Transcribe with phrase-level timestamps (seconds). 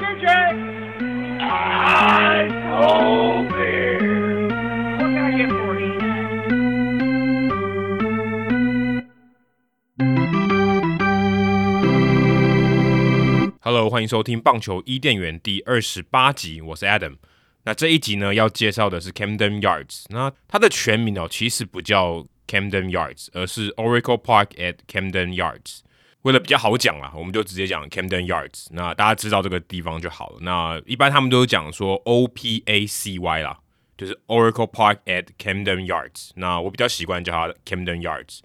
[0.00, 0.26] DJ.
[1.38, 4.48] I told beer.
[4.96, 5.92] What can I get for you?
[13.60, 17.16] Hello，欢迎收听棒球伊甸园第二十八集，我是 Adam。
[17.64, 20.04] 那这一集呢，要介绍的是 Camden Yards。
[20.08, 25.80] 那它的全名哦，其实不叫 Camden Yards，而是 Oracle Park at Camden Yards。
[26.23, 28.67] 为了比较好讲啦，我们就直接讲 Camden Yards。
[28.71, 30.37] 那大家知道这个地方就好了。
[30.41, 33.57] 那一般他们都讲说 O P A C Y 啦，
[33.97, 36.31] 就是 Oracle Park at Camden Yards。
[36.35, 38.41] 那我比较习惯叫它 Camden Yards。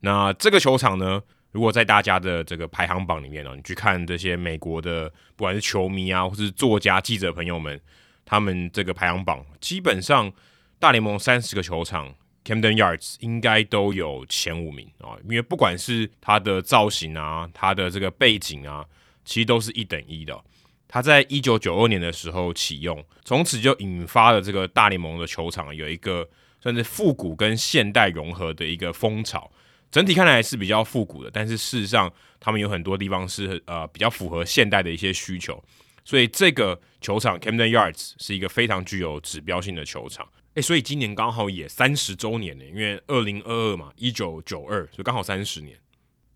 [0.00, 7.78] 那这个球场呢，如果在大家的这个排行榜里面呢，你去看这些美国的不管是球迷啊，或是作家、记者朋友们，
[8.24, 10.32] 他们这个排行榜，基本上
[10.78, 12.14] 大联盟三十个球场
[12.48, 15.18] ，Camden Yards 应该都有前五名啊。
[15.24, 18.82] 因为不管是它的造型啊，它的这个背景啊，
[19.26, 20.42] 其实都是一等一的。
[20.88, 26.26] 它在一九九二年的时候启用，从此就引发了这个大联盟的球场有一个
[26.62, 29.50] 算是复古跟现代融合的一个风潮。
[29.90, 35.62] 整体看来是比较复古的，但是事实上，他们有很多地方是呃比较符合现代的一些需求，
[36.04, 40.26] 所以这个球场 Camden Yards 是一个非常具有指标性的球场。
[40.60, 45.78] 所以今年刚好也三十周年呢，因为二零二二嘛，一九九二，就刚好三十年。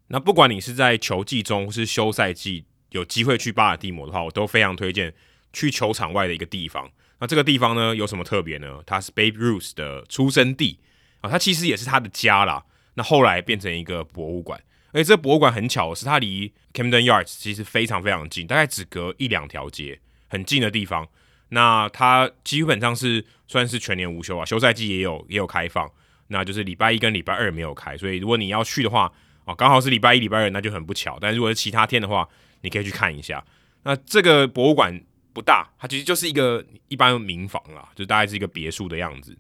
[0.09, 5.14] 那不管你是在球季中或是休赛季有机会去巴尔的摩的话，我都非常推荐
[5.53, 6.91] 去球场外的一个地方。
[7.20, 8.83] 那这个地方呢有什么特别呢？
[8.84, 10.79] 它是 Babe Ruth 的出生地
[11.20, 12.64] 啊，它其实也是他的家啦。
[12.95, 21.09] 那后来变成一个博物馆，而且这博物馆很巧的是，它离 Camden Yards 其实非常非常近，大概只隔一两条街，很近的地方。
[21.55, 25.91] 那它基本上是算是全年无休啊，休赛季也有也有开放，
[26.28, 27.97] 那就是礼拜一跟礼拜二没有开。
[27.97, 29.12] 所以如果你要去的话，
[29.45, 31.19] 哦，刚好是礼拜一、礼拜二，那就很不巧。
[31.20, 32.27] 但如果是其他天的话，
[32.62, 33.45] 你可以去看一下。
[33.83, 34.98] 那这个博物馆
[35.34, 39.36] 不大，它其实就是一个一般民房啦，就大概是一个别墅的样子。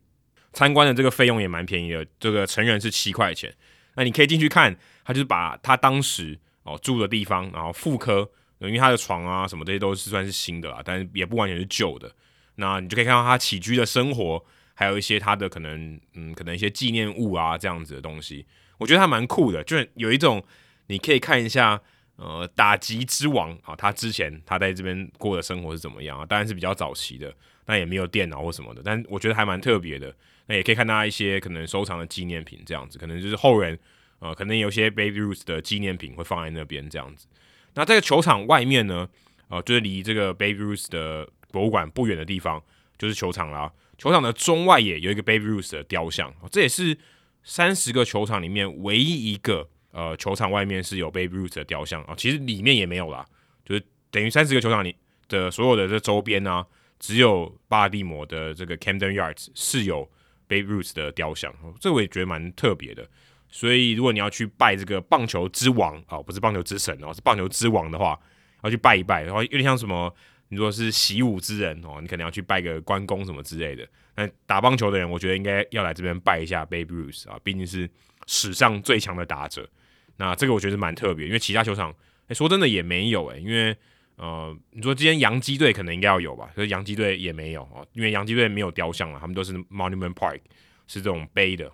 [0.52, 3.50] 参观的这个费用也蛮便宜的，这个成人是七块钱。
[3.94, 8.30] 那你可以进去看，他就是把他当时哦住的地方，然后复刻，
[8.68, 12.10] 因为他的床啊什么这些都是算是新的啦，但是也不完全是旧的。
[12.56, 18.46] 那你就可以看到他起居的生活，还有一些他的可能嗯可能一些纪念物啊这样子的东西，
[18.78, 20.42] 我觉得他蛮酷的，就有一种
[20.86, 21.80] 你可以看一下
[22.16, 26.26] 呃打击之王啊，他之前他在这边过的生活是怎么样啊？
[26.26, 27.34] 当然是比较早期的，
[27.66, 30.14] 那也没有电脑或什么的，但我觉得还蛮特别的。
[30.46, 33.78] 那也可以看到一些可能收藏的纪念品，这样子，可能就是后人，
[34.18, 37.28] 呃，可能有些 Babe Ruth 的纪念品会放在那边这样子。
[37.74, 39.08] 那这个球场外面呢，
[39.48, 42.62] 呃，就是离这个 Babe Ruth 的博物馆不远的地方，
[42.98, 43.72] 就是球场啦。
[43.98, 46.96] 球场的中外野有一个 Babe Ruth 的雕像，这也是
[47.42, 52.14] 三十个球场里面唯一一个，呃，球场外面是有 Babe Ruth 的雕像啊。
[52.16, 53.24] 其实里面也没有啦，
[53.64, 54.96] 就是等于三十个球场里
[55.28, 56.66] 的所有的这周边呢，
[56.98, 60.10] 只有巴尔的摩的这个 Camden Yards 是有。
[60.48, 61.50] Babe Ruth 的雕像，
[61.80, 63.08] 这我也觉得蛮特别的。
[63.52, 68.18] 所以，如果你要去拜这个棒球之王哦，不是棒球之神哦，是棒球之王的话，
[68.64, 70.12] 要去拜一拜，然后有点像什么，
[70.48, 73.86] 你说是习武之人哦，你可能要去拜个关公什么之类的。
[74.16, 77.88] 那打棒球的人，我觉得应该要来这边拜一下 Babe Ruth 啊，毕竟是
[78.26, 79.68] 史上最强的打者。
[80.16, 81.94] 那这个我觉得蛮特别，因为其他球场，
[82.28, 83.76] 哎，说真的也没有哎，因为。
[84.16, 86.48] 呃，你说今天洋基队可能应该要有吧？
[86.54, 90.38] 可是洋基队也没有哦，因为洋基队没有雕像了，他们都是 Monument Park，
[90.86, 91.72] 是这种碑的。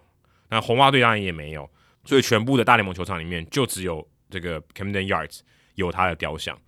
[0.50, 1.70] 那红袜队当然也没有，
[2.04, 5.40] 所以全部的大联盟球场里面就只有这个 Camden Yards
[5.74, 6.58] 有他的雕像。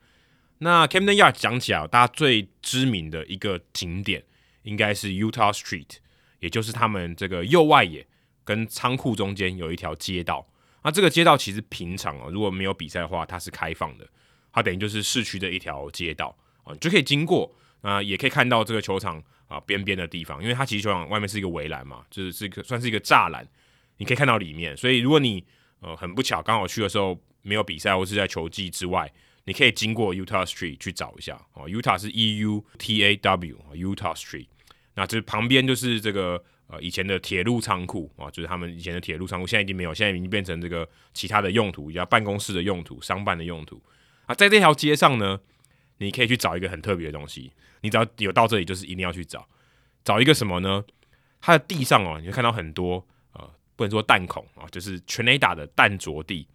[0.58, 4.22] 那 Camden Yards 讲起来，大家最知名的一个景点
[4.62, 5.96] 应该是 Utah Street，
[6.40, 8.06] 也就是他们这个右外野
[8.44, 10.46] 跟仓库中间有一条街道。
[10.82, 14.06] 那这个街道其实平常哦，如果没有比赛的话，它是开放的。
[14.52, 23.48] 它等于就是市区的一条街道啊，你就可以经过啊、也可以看到这个球场啊边边的地方，因为它其实球场外面是一个围栏嘛，就是是一个算是一个栅栏，
[24.00, 24.74] 你可以看到里面。
[24.74, 25.44] 所以如果你
[25.80, 29.12] 呃很不巧刚好去的时候没有比赛或是在球季之外，
[29.44, 31.68] 你可以经过 Utah Street 去找一下哦。
[31.68, 34.46] Utah 是 E U T A W，Utah Street。
[34.94, 43.82] 那这旁边就是这个呃以前的铁路仓库啊，就是他们以前的铁路仓库，现在已经没有，现在已经变成这个其他的用途，叫办公室的用途、商办的用途。
[44.26, 45.40] 啊，在这条街上呢，
[45.98, 47.52] 你可以去找一个很特别的东西。
[47.80, 49.48] 你只要有到这里，就是一定要去找，
[50.04, 50.84] 找一个什么呢？
[51.40, 53.06] 它的地上哦，你会看到很多，
[53.80, 56.46] 不能说弹孔啊，就是全垒打的弹着地。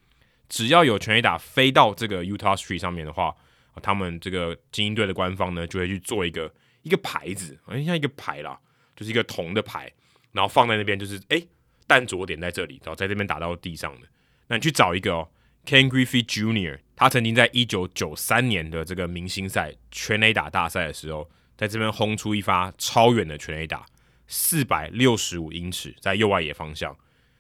[0.48, 3.36] 只要有全垒打飞到这个 Utah Street 上面的话，
[3.74, 8.60] 啊，他们这个精英队的官方呢，就会去做一个一个牌子，好像像一个牌啦，
[8.96, 9.92] 就是一个铜的牌，
[10.34, 11.48] 然后放在那边，就是诶，
[11.88, 14.08] 弹着点在这里，然后在这边打到地上的。
[14.46, 15.28] 那你去找一个哦。
[15.66, 21.28] Ken Griffey Jr.，他曾经在一九九三年的这个明星赛全垒打大赛的时候，
[21.58, 23.84] 在这边轰出一发超远的全垒打，
[24.28, 26.96] 四百六十五英尺，在右外野方向。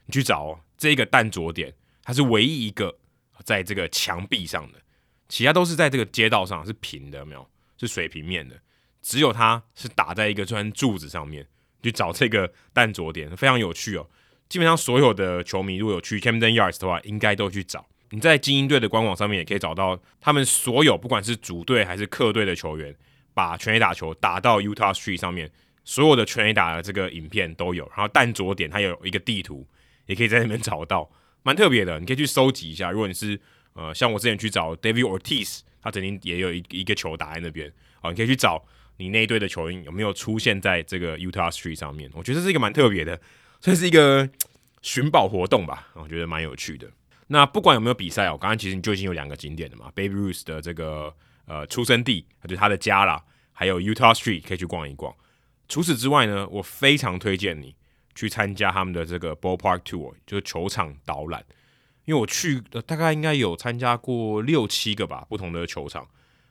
[0.05, 1.73] 你去找哦，这个弹着点，
[2.03, 2.97] 它是唯一一个
[3.43, 4.79] 在这个墙壁上的，
[5.27, 7.47] 其他都是在这个街道上是平的，有没有？
[7.77, 8.59] 是水平面的，
[9.01, 11.47] 只有它是打在一个砖柱子上面。
[11.83, 14.09] 去找这个弹着点，非常有趣哦。
[14.49, 17.85] 基本上所有的球迷如果有去 Camden Yards 的话，应该都去找。
[18.09, 22.95] 你在精英队的官网上面也可以找到他们所有不管是主队还是客队的球员，
[23.35, 25.51] 把全垒打球打到 Utah Street 上面，
[25.83, 27.85] 所有的全垒打的这个影片都有。
[27.95, 29.67] 然后弹着点它有一个地图，
[30.05, 31.09] 也可以在那边找到，
[31.43, 31.99] 蛮特别的。
[31.99, 32.91] 你可以去收集一下。
[32.91, 33.39] 如果你是
[33.73, 37.71] 呃像我之前去找 David Ortiz，他曾经也有一一个球打在那边，
[38.01, 38.65] 好，你可以去找
[38.97, 42.09] 你那一队的球员有没有出现在这个 Utah Street 上面。
[42.13, 43.19] 我觉得这是一个蛮特别的。
[43.61, 44.29] 算是一个
[44.83, 46.87] 寻宝活动吧，我觉得蛮有趣的。
[47.27, 51.11] 那不管有没有比赛哦，刚刚其实你就已经有两个景点了嘛，Baby Ruth 的这个
[51.45, 55.15] 呃出生地，就是他的家啦，还有 Utah Street 可以去逛一逛。
[55.67, 57.73] 除此之外呢，我非常推荐你
[58.15, 61.45] 去参加他们的这个 Ballpark Tour，就是球场导览。
[62.05, 66.07] 因为我去大概应该有参加过六七个吧，不同的球场，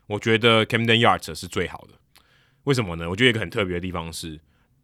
[0.07, 1.95] 我觉得 Camden Yards 是最好的。
[2.65, 3.11] 为什么呢？
[3.11, 4.39] 我觉得一个很特别的地方是。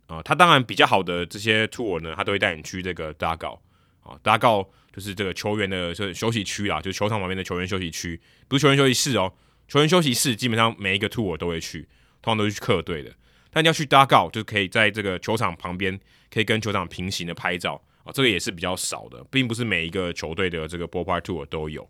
[0.07, 3.63] 啊，他当然比较好的这些 tour 呢，他都会带你去这个 d u g o
[4.03, 9.33] 啊 d u g o 就是这个球员的休息区啦，就是球场旁边的球员休息区，不是球员休息室哦，
[9.69, 11.83] 球员休息室基本上每一个 tour 都会去，
[12.23, 13.15] 通常都是去客队的，
[13.51, 15.99] 但你要去搭告就可以在这个球场旁边
[16.31, 21.89] 可以跟球场平行的拍照啊，这个也是比较少的，并不是每一个球队的这个 ballpark tour 都有。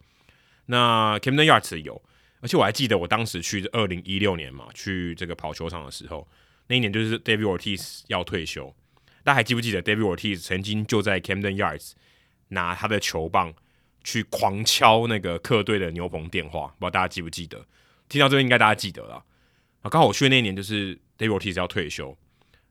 [0.67, 2.03] 那 Camden Yards 有，
[2.41, 6.27] 而且我还记得我当时去二零一六年嘛，去这个跑球场的时候。
[6.69, 8.73] 那一年就是 David Ortiz 要退休，
[9.25, 11.95] 大家还记不记得 David Ortiz 曾经就在 Camden Yards
[12.51, 13.53] 拿他的球棒
[14.05, 16.69] 去狂敲那个客队的牛棚电话？
[16.79, 17.67] 不知道大家记不记得？
[18.09, 19.25] 听到这边应该大家记得了。
[19.83, 22.17] 啊，刚好我去的那一年就是 David Ortiz 要退休，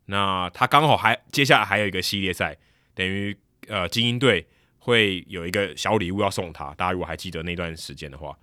[0.06, 2.57] 那他刚好还接下来还有一个系列赛，
[2.96, 3.38] 等于
[3.68, 4.48] 呃精英队
[4.80, 6.74] 会有一个小礼物要送他。
[6.74, 8.36] 大家如果还记得那段时间的话，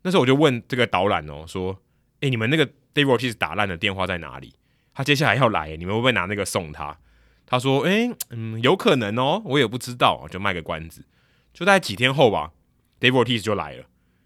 [0.00, 1.78] 那时候我就问这个导览哦，说
[2.20, 4.54] ：“诶，你们那个 David Ortiz 打烂的电话在哪里？”
[4.94, 6.98] 他接下来要来，你们会不会拿那个送他？
[7.44, 11.04] 他说：“诶、嗯，有可能哦，我也不知道，就卖个关子。”
[11.52, 12.52] 就在几天后吧
[12.98, 13.84] ，David Ortiz 就来了，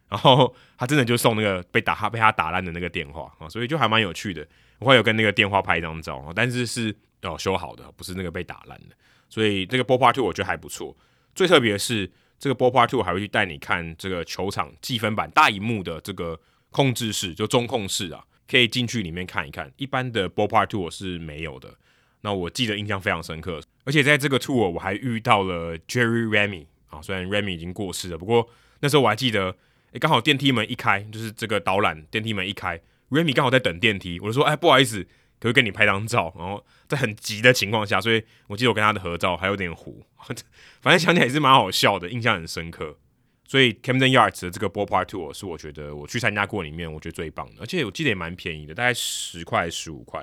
[0.09, 4.47] 然后他真的就送那个被打他被他打烂的那个电话啊，所以就还蛮有趣的。
[4.79, 8.95] 我会有跟那个电话拍一张照，但是是哦修好的，不是那个被打烂的。
[9.29, 10.97] 所以这个 Ballpark Two 我觉得还不错。
[11.35, 16.41] 最特别的是，这个 Ballpark Two 还会去带你看这个球场计分板大荧幕的这个
[16.71, 18.25] 控制室，就中控室啊。
[18.51, 21.75] 可以进去里面看一看，一般的 Ballpark Two 我是没有的。
[22.23, 28.49] 那我记得印象非常深刻，而且在这个 tour 我还遇到了 Jerry Remy 啊，虽然 Remy 已经过世了，不过
[28.81, 29.55] 那时候我还记得，
[29.93, 35.09] 诶，刚好电梯门一开，就是这个导览电梯门一开，Remy 刚好在等电梯，我就说，哎，不好意思，可
[35.41, 36.33] 不可以跟你拍张照？
[36.37, 40.05] 然后在很急的情况下，所以我记得我跟他的合照还有点糊，
[40.81, 42.99] 反正想起来也是蛮好笑的，印象很深刻。
[43.47, 50.23] 所以 Camden Yards 的这个 Ballpark Tour 是我觉得我去参加过里面我觉得最棒的，而且我记得也蛮便宜的，大概十块十五块，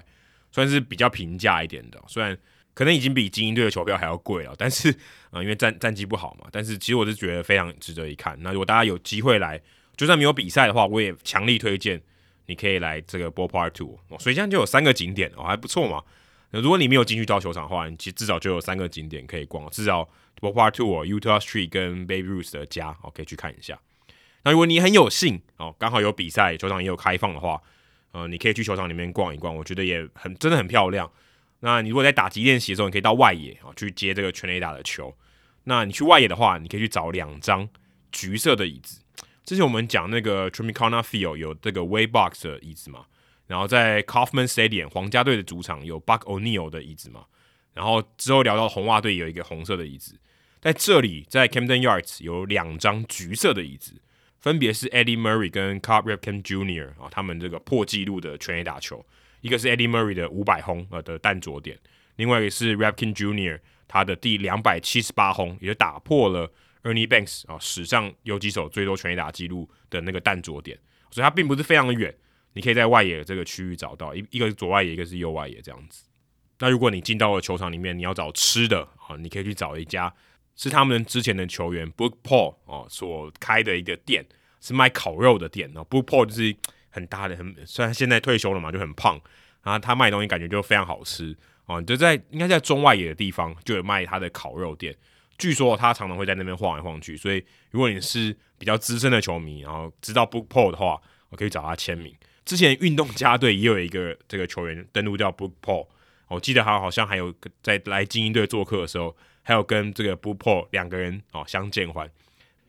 [0.52, 2.00] 算是比较平价一点的。
[2.08, 2.38] 虽然
[2.76, 4.92] 可能已经比精英队的球票还要贵了，但是
[5.32, 8.38] 啊、因为战战绩不好嘛，但是其实我是觉得非常值得一看。
[8.42, 9.60] 那如果大家有机会来，
[9.98, 12.00] 就算没有比赛的话，我也强力推荐
[12.48, 14.00] 你可以来这个 Ballpark t o。
[14.10, 16.04] 哦，所以这样就有三个景点哦，还不错嘛。
[16.52, 20.08] 那如果你没有进去到球场的话，你其实至少就有三个景点可以逛，至少。
[20.42, 23.80] Ballpark Tour Utah Street 跟 Baby Ruth 的家，哦，可以去看一下。
[24.44, 27.60] 那如果你很有幸哦，刚好有比赛，球场也有开放的话，
[28.12, 31.10] 呃，你可以去球场里面逛一逛，我觉得也很真的很漂亮。
[31.62, 35.16] 那你如果在打击练习的时候，你可以到外野哦去接这个全垒打的球。
[35.64, 37.70] 那你去外野的话，你可以去找两张
[38.12, 39.00] 橘色的椅子。
[39.46, 43.06] 之前我们讲那个 Tropicana Field 有这个 Waybox 的椅子嘛，
[43.48, 47.26] 然后在 Kauffman Stadium 皇家队的主场有 Buck O'Neill 的椅子嘛，
[47.74, 50.20] 然后之后聊到红袜队有一个红色的椅子。
[50.60, 54.02] 在这里，在 Camden Yards 有两张橘色的椅子，
[54.40, 56.90] 分别是 Eddie Murray 跟 Carl Ripken Jr.
[57.00, 59.06] 啊，他们这个破纪录的全垒打球，
[59.42, 61.78] 一个是 Eddie Murray 的五百轰呃的弹着点，
[62.16, 63.60] 另外一个是 Ripken Jr.
[63.88, 66.52] 他的第两百七十八轰，也打破了
[66.86, 70.80] Ernie Banks 啊史上游击手最多全垒打纪录的那个弹着点，
[71.12, 72.16] 所以它并不是非常的远，
[72.54, 76.06] 你可以在外野这个区域找到，一一个是左外野，一个是右外野这样子。
[76.60, 80.14] 那如果你进到了球场里面，你要找吃的啊，你可以去找一家。
[80.58, 84.26] 是他们之前的球员 Book Paul 哦所开的一个店，
[84.62, 85.86] 是卖烤肉的店哦。
[85.90, 86.56] Book Paul 就是
[86.90, 89.20] 很大的，很虽然现在退休了嘛，就很胖，
[89.64, 91.82] 然后他卖东西感觉就非常好吃哦。
[91.82, 94.96] 就在应该在中外野的地方就有卖他的烤肉店，
[95.38, 102.16] 据说他常常会在那边晃来晃去，所以如果你是比较资深的球迷，然后知道 Boog Paul 的话，我可以找他签名。
[102.46, 105.88] 之前运动家队也有一个这个球员登录叫 Boog Paul，
[106.30, 109.14] 我记得他好像还有在来精英队做客的时候，
[109.44, 112.10] 还有跟这个 Boog Paul 两个人哦相见欢，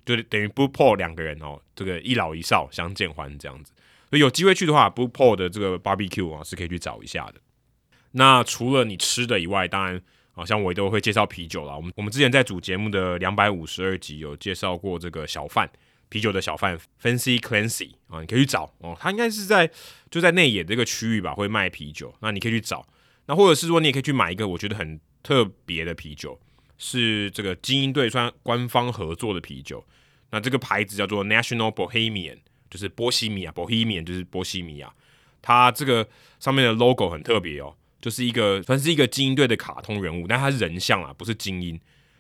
[0.05, 3.73] 就等于 Boog Paul 两个人哦，这个一老一少相见欢这样子。
[4.11, 7.35] 所以有机会去的话，Boog Paul 的这个 Barbecue 啊是可以去找一下的。
[8.13, 10.03] 那除了你吃的以外，当然。
[10.37, 11.75] 好像我都会介绍啤酒啦。
[11.75, 15.69] 我们我们之前在主节目的两百五十二集有介绍过这个小贩
[16.11, 18.95] 啤酒的小贩 Fancy Clancy 啊，你可以去找哦。
[19.01, 19.69] 他应该是在
[20.11, 22.15] 就在内野这个区域吧，会卖啤酒。
[22.21, 22.87] 那你可以去找。
[23.25, 26.39] 那或者是说，你也可以去买一个我觉得很特别的啤酒，
[26.77, 29.83] 是这个精英队算官方合作的啤酒。
[30.31, 32.39] 那这个牌子叫做 National Bohemian，
[32.69, 34.93] 就是波西米亚，Bohemian 就是波西米亚。
[35.41, 36.07] 它这个
[36.39, 37.75] 上面的 logo 很特别哦。
[38.07, 41.77] 就是一个算是一个精英队的卡通人物，但他是人像啊，不是精英。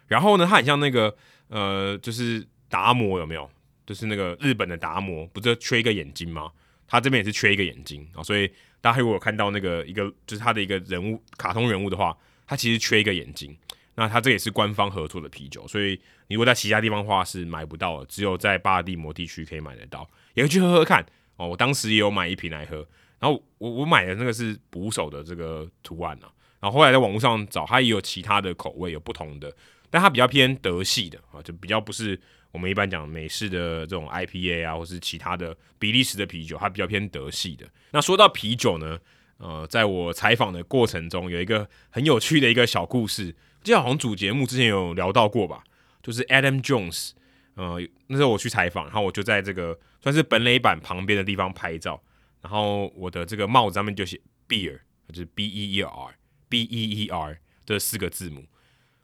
[0.08, 1.16] 然后呢，他很像那个
[1.46, 3.48] 呃，就是达摩有没有？
[3.86, 6.50] 就是那个日本的达摩，不是缺一个眼睛吗？
[6.88, 8.50] 他这边也是缺一个眼睛啊，所以
[8.80, 13.56] 大家如果看到那个一个就是他的一个人物卡通人物的话，他其实缺一个眼睛。
[13.94, 15.92] 那他这也是官方合作的啤酒，所以
[16.26, 21.46] 你如果在其他地方的话是买不到的，只有在巴尔的摩地区可以买得到，也可以去喝喝看哦。
[21.46, 22.84] 我当时也有买一瓶来喝。
[23.18, 26.28] 然后我我买的那个是捕手的这个图案啊，
[26.60, 29.50] 然后后来在网络上找，它也有其他的口味，有不同的，
[29.88, 32.20] 但它比较偏德系的啊，就比较不是
[32.52, 37.66] 我们一般讲美式的这种 IPA 啊，或是其他的比利时的啤酒，它比较偏德系的。
[37.90, 38.98] 那说到啤酒呢，
[39.38, 45.64] 呃，在我采访的过程中，有一个很有趣的一个小故事，记得好像主节目之前有聊到过吧，
[46.02, 47.12] 就是 Adam Jones，
[47.54, 52.02] 呃，那时候我去采访，然后我就在这个算是本垒板旁边的地方拍照。
[52.46, 56.14] 然后我的这个帽子上面就写 beer，就是 B E E R
[56.48, 58.44] B E E R 这四个字母。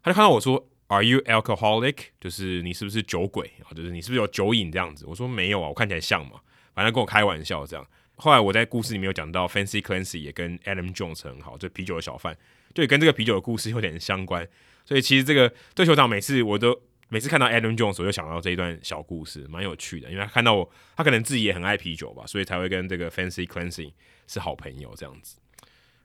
[0.00, 1.96] 他就看到我说 Are you alcoholic？
[2.20, 3.74] 就是你是不是酒鬼啊？
[3.74, 5.04] 就是你是不是有酒瘾这样子？
[5.06, 6.40] 我说没有啊，我看起来像嘛。
[6.72, 7.84] 反正跟我开玩笑这样。
[8.14, 12.38] 后来我在故事里面有讲到 Fancy Clancy 也跟 Adam Jones 很好，就啤酒的小贩，
[12.72, 14.48] 就跟这个啤酒的故事有点相关。
[14.84, 16.80] 所以其实这个对球长每次我都。
[17.12, 20.10] 每次看到 Adam Jones，我就想到这一段小故事，蛮有趣的。
[20.10, 23.92] 因为他看到我，他可能自己也很爱啤酒吧，所以才会跟这个 Fancy Clancy
[24.26, 25.36] 是好朋友这样子。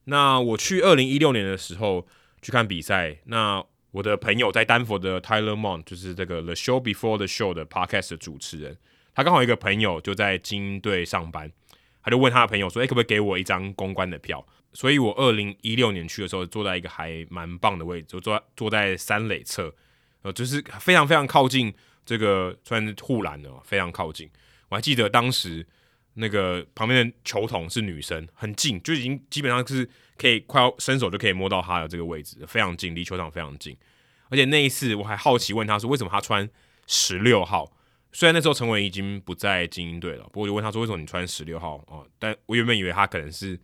[0.04, 2.06] 那我去二零一六年的时候
[2.42, 8.78] 去看比赛，那我的朋友在丹佛的 Tyler Mon，就是这个 The Show Before the Show 的 Podcast 的主持人，
[9.16, 11.50] 他刚好一个朋友就在精英队上班，
[12.04, 19.74] 他就问他的朋友说：“诶、可不可以给我一张公关的票？”所以我二零一六年去的时候，坐在一个还蛮棒的位置，就坐坐在三垒侧。
[20.22, 21.74] 呃，就是非常非常靠近
[22.06, 24.30] 这个，穿护栏的，非常靠近。
[24.70, 25.66] 我还记得当时
[26.16, 33.78] 那个旁边的球童是女生，很近，就已经基本上是可以快要伸手就可以摸到她的这个位置，非常近，离球场非常近。
[34.30, 36.50] 而且那一次我还好奇问他说，为什么他穿
[36.86, 37.72] 十六号？
[38.12, 41.76] 虽然那时候陈伟已经不在精英队了，不过就问他说，为什么你穿十六号？
[41.88, 43.58] 哦，但我原本以为他可能是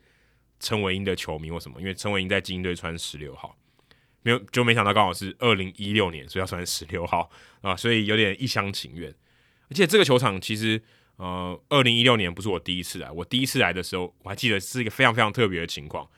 [0.60, 3.58] 陈伟英的球迷或什么，因为陈伟英在精英队穿十六号。
[4.24, 7.30] 没有，就没想到刚好是二零一六年，所以要算十六号
[7.62, 9.14] 啊，所以有点一厢情愿。
[9.70, 10.82] 而且这个球场其实，
[11.18, 16.10] 呃，二零一六年不是我第一次来，我第一次来的时候，我还记得是一个非常非常特别的情况。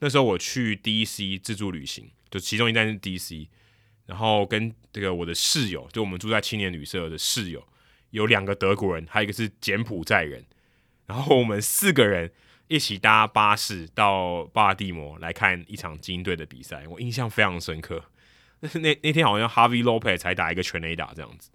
[0.00, 3.48] 那时候我去 DC 自助旅行，就其中一站是 DC，
[4.06, 7.62] 然后跟这个我的室友，就我们住在青年旅社的室友，
[8.10, 10.44] 有两个德国人，还有一个是柬埔寨人，
[11.06, 12.32] 然后我们四个人。
[12.70, 18.00] 一起搭巴士到巴尔的摩来看一场精英队的比赛，我印象非常深刻。
[18.60, 18.68] 那
[19.02, 21.50] 那天好像 Harvey Lopez 才打一个全垒打这样子，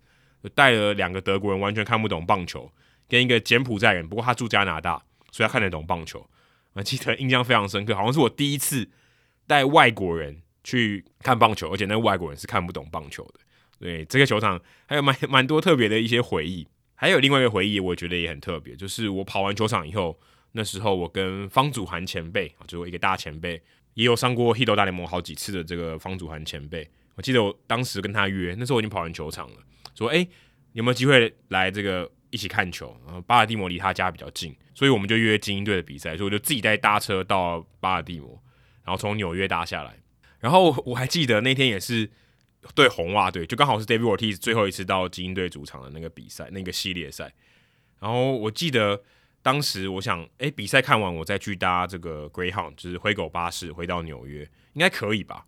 [0.53, 2.69] 带了两个德国人完全看不懂棒球，
[3.07, 6.29] 跟一个柬埔寨人，不过他住加拿大，所以他看得懂棒球。
[6.73, 8.89] 我记得印象非常深刻，好像是我第一次
[9.47, 13.39] 带外国人去看棒球，而且那外国人是看不懂棒球的。
[13.79, 20.19] 对，这个球场还有蛮蛮多特别的一些回忆，还有另外一个回忆，我觉得也很特别，就是我跑完球场以后。
[20.57, 23.61] 那时候我跟方祖涵前辈啊，就是一个大前辈，
[23.93, 26.89] 也有上过 h i t 大联盟好几次的这个方祖涵前辈。
[27.15, 29.57] 我记得我当时跟他约，那时候我已经跑完球场了，
[29.93, 30.25] 说：“哎，
[30.71, 38.41] 有没有机会来这个一起看球？”然后巴尔的摩离他家比较近，所以我们就约精英队的比赛，所以我就自己带搭车到巴尔的摩，
[38.85, 39.97] 然后从纽约搭下来。
[40.39, 42.09] 然后我还记得那天也是
[42.73, 47.33] 对红袜队，就刚好是 David Ortiz 最后一次到精英队主场的那个比赛，那个系列赛。
[47.99, 49.03] 然后我记得。
[49.45, 54.41] 当时我想，哎，比赛看完我再去搭这个 Greyhound，就是灰狗巴士回到纽约，
[54.73, 55.45] 应该可以吧？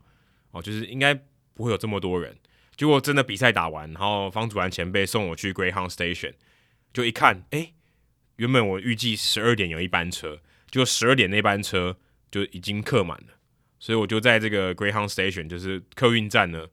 [0.51, 1.15] 哦，就是应该
[1.55, 2.37] 不会有这么多人。
[2.75, 6.35] 结果真的比赛打完，然后方祖蓝前辈送我去 Greyhound Station，
[6.93, 7.73] 就一看，哎，
[8.35, 11.97] 原本我预计十二点有一班车，就十二点那班车
[12.29, 13.33] 就已经客满了，
[13.79, 16.67] 所以我就在这个 Greyhound Station，就是客运站呢，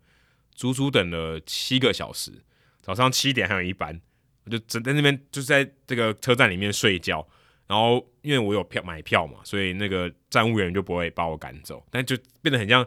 [0.54, 2.43] 足足等了七个小时，
[2.83, 4.02] 早上七点还有一班，
[4.45, 7.27] 我就只在那边就是在这个车站里面睡觉。
[7.67, 12.87] 然后因为我有票买票嘛，所以那个站务员就不会把我赶走，但就变得很像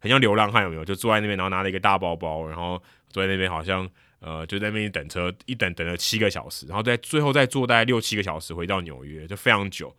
[0.00, 0.84] 很像流浪汉，有没有？
[0.84, 9.96] 就坐在那边，然后拿了一个大包包，然后坐在那边，好像呃就在那边等车，一等等了七个小时，然后在最后再坐大概六七个小时回到纽约，就非常久。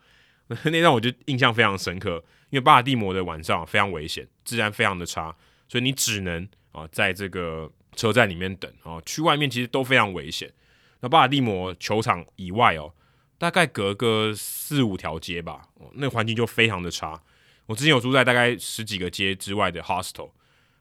[0.64, 5.34] 那让我就印象非常深刻，因为巴尔的摩的晚上非常危险，治安非常的差，
[5.70, 10.52] 所以你只能啊、在这个车站里面等啊，去外面其实都非常危险。
[11.00, 12.94] 那巴尔的摩球场以外哦。
[13.40, 17.22] 大概隔个四五条街吧，那环境就非常的差。
[17.68, 20.32] 我之前有住在大概十几个街之外的 hostel，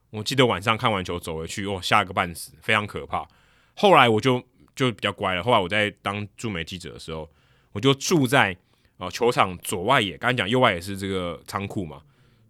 [0.09, 3.29] 我记得晚上看完球走回去，哦，吓个半死，非常可怕。
[3.75, 4.43] 后来我就
[4.75, 5.43] 就比较乖了。
[5.43, 7.31] 后来我在当驻美记者的时候，
[7.73, 8.57] 我就住在
[8.97, 12.01] 啊球场左外野，刚才讲右外野是这个仓库嘛，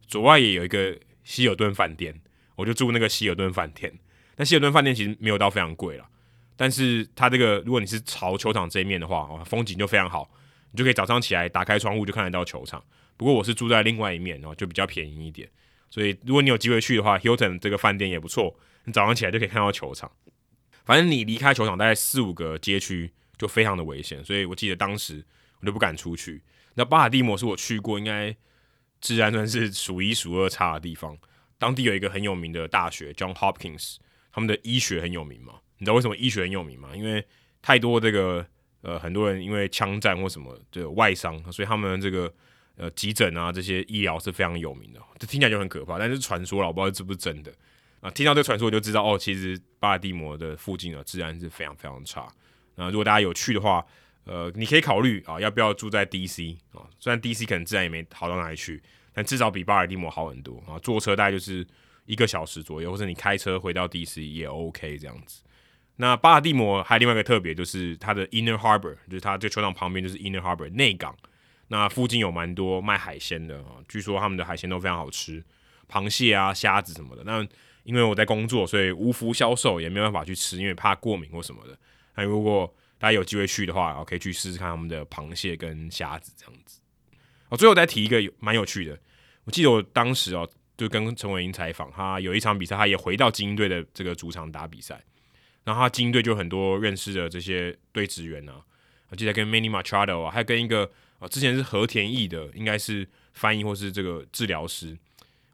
[0.06, 2.20] 左外野有一个希尔顿饭店，
[2.54, 3.92] 我就住那个希尔顿饭店。
[4.36, 6.08] 那希尔顿饭店其实没有到非常贵了。
[6.56, 10.30] 但是它这个，如果你是朝球场这一面的话，哦，风景就非常好，
[10.72, 12.82] 你就可以早上起来打开窗户就看得到球场。
[13.16, 15.48] 不过我是住在另外一面，哦，就比较便宜一点。
[15.90, 20.10] 所以如果你有机会去的话，Hilton 这个饭店也不错，你早上起来就可以看到球场。
[20.84, 25.24] 反正你离开球场大概四五个街区就非常的危险，所以我记得当时
[25.60, 26.42] 我就不敢出去。
[26.74, 28.36] 那巴尔的摩是我去过应该
[29.00, 31.16] 治安算是数一数二差的地方。
[31.58, 33.96] 当地有一个很有名的大学，John Hopkins，
[34.30, 35.54] 他们的医学很有名嘛。
[35.78, 36.90] 你知道为什么医学很有名吗？
[36.94, 37.24] 因为
[37.62, 38.46] 太多这个
[38.82, 42.32] 呃很多人因为枪战或什么这个外伤，所以他们这个
[42.76, 45.00] 呃急诊啊这些医疗是非常有名的。
[45.18, 47.52] 这听起来就很可怕，但是传说了，我不知道是不是真的
[48.00, 48.10] 啊。
[48.10, 52.26] 听到这个传说，我就知道哦，其实巴尔的摩的附近的治安是非常非常差。
[52.76, 53.84] 那如果大家有去的话，
[54.24, 56.82] 呃，你可以考虑啊，要不要住在 DC 啊？
[56.98, 60.78] 虽然 DC 可能治安也没好到哪里去，但至少比巴尔的摩好很多啊。
[60.80, 61.66] 坐车大概就是
[62.04, 65.42] 一个小时左右，或者你开车回到 DC 也 OK 这样子。
[65.96, 71.16] 那巴尔的摩还有另外一个特别，就是它的 Inner Harbor，就是它这个球场旁边就是 Inner Harbor 内港。
[71.68, 75.42] 那附近有蛮多卖海鲜的啊，据说他们的海鲜都非常好吃，
[75.90, 77.24] 螃蟹啊、虾子什么的。
[77.24, 77.46] 那
[77.82, 81.76] 因为我在工作，所以无福消受，也没办法去吃，因为怕过敏或什么的。
[82.14, 86.80] 那如果大家有机会去的话，可以去试试看他们的螃蟹跟虾子这样子。
[87.48, 88.98] 哦，最后再提一个蛮有趣的，
[89.44, 95.02] 我记得我当时哦，就跟陈伟英采访，他有一场比赛，他也回到精英队的这个主场打比赛。
[95.66, 98.62] 然后他精英队就很多认识的这些队职员啊，
[99.08, 104.96] 我记得跟 Manny Machado 啊，还跟一个啊之前是和田义的，应该是翻译或是这个治疗师。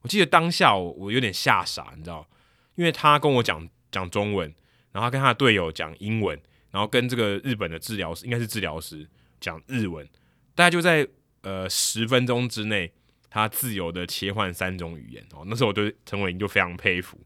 [0.02, 2.28] 我记得当下我，有点吓傻，你知道，
[2.74, 4.54] 因为他跟我讲讲中文，
[4.92, 6.38] 然后他跟他的队友讲英文，
[6.70, 9.08] 然后跟这个日本的治疗师应该是治疗师
[9.40, 10.06] 讲日文，
[10.54, 11.08] 大概就在
[11.40, 12.92] 呃十分钟之内，
[13.30, 15.44] 他自由的切换三种语言哦。
[15.46, 17.18] 那时候我对陈伟霆就非常佩服。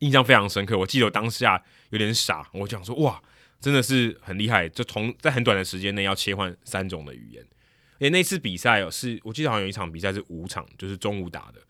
[0.00, 3.22] 印象非常深刻，我记得我当下有点傻，我讲说哇，
[3.60, 7.44] 真的是很厉害，就从在很短的时间内要切换三种的语言。
[8.00, 11.60] 诶，那次比赛哦，是我记得好像有一场比赛是五场，就是中午打的，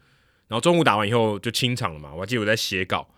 [0.48, 2.12] 然后中午打完以后就清场了嘛。
[2.12, 3.08] 我还记得我在写稿，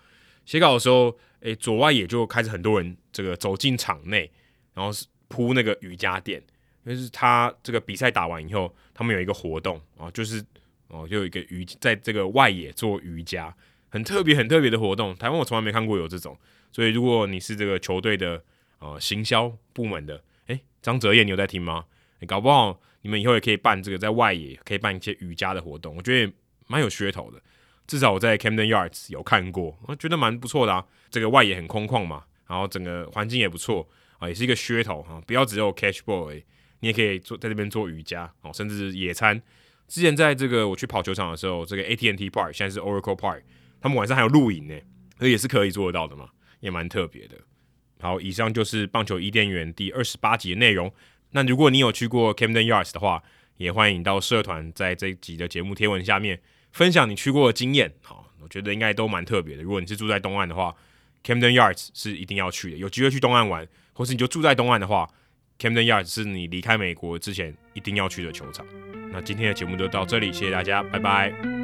[0.44, 4.30] 写稿的时候，诶，左外野就开始很多人这个走进场内，
[4.74, 6.42] 然后是铺那个瑜伽垫，
[6.84, 10.44] 就是他这个比赛打完以后，他们有一个活动啊，就是
[10.88, 13.54] 哦，就有一个瑜在这个外野做瑜伽。
[13.90, 16.38] 很特别、很特别的活动，台湾我从来没看过有这种，
[16.70, 18.42] 所以如果你是这个球队的
[18.78, 21.84] 呃行销部门的，诶，张哲烨，你有在听吗？
[22.20, 26.32] 你搞不好你们以后也可以办这个在外野可以办一些瑜伽的活动，我觉得
[26.66, 27.40] 蛮有噱头的。
[27.86, 30.84] 至少我在 Camden Yards 有看过，我觉得蛮不错的啊。
[31.10, 35.22] 这个外野很空旷嘛，然后整个环境也不错啊，也是一个噱头啊。
[35.26, 36.30] 不要只有 catch ball，
[36.80, 39.40] 你也可以做在这边做瑜伽哦，甚至野餐。
[39.86, 43.40] 之前在这个我去跑球场的时候，这个 AT&T Park 现在是 Oracle Park。
[43.80, 44.74] 他们晚上还有露营呢，
[45.18, 46.28] 这也是可以做得到的嘛，
[46.60, 47.36] 也蛮特别的。
[48.00, 50.92] 好，以上就是棒球伊甸园第二十八集的内容。
[51.32, 53.22] 那如果你有去过 Camden Yards 的话，
[53.56, 56.40] 也欢迎到社团在这一集的节目贴文下面
[56.72, 57.92] 分享你去过的经验。
[58.02, 59.62] 好，我觉得应该都蛮特别的。
[59.62, 60.74] 如果你是住在东岸的话
[61.24, 62.76] ，Camden Yards 是一定要去的。
[62.76, 65.08] 有机会去东岸玩，或是你就住在东岸的话
[65.58, 68.64] ，Camden Yards 是你离开美国之前一定要去的球场。
[69.10, 71.57] 那今天的节目就到这里，谢谢大家，拜拜。